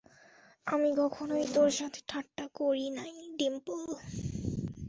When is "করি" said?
2.59-2.85